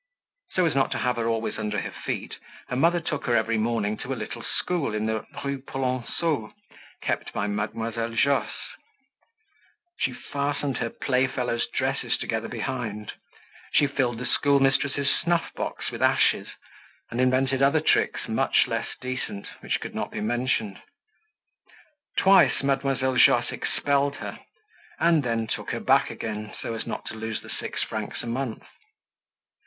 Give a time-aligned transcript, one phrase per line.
[0.53, 2.37] So as not to have her always under her feet
[2.69, 6.51] her mother took her every morning to a little school in the Rue Polonceau
[7.01, 8.71] kept by Mademoiselle Josse.
[9.99, 13.13] She fastened her playfellows' dresses together behind,
[13.73, 16.47] she filled the school mistress's snuff box with ashes,
[17.11, 20.81] and invented other tricks much less decent which could not be mentioned.
[22.17, 24.39] Twice Mademoiselle Josse expelled her
[24.99, 28.25] and then took her back again so as not to lose the six francs a
[28.25, 28.63] month.